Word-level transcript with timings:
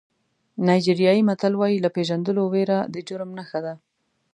نایجیریایي 0.67 1.21
متل 1.29 1.53
وایي 1.57 1.77
له 1.81 1.89
پېژندلو 1.95 2.43
وېره 2.53 2.79
د 2.93 2.95
جرم 3.07 3.29
نښه 3.37 3.59
ده. 3.65 3.73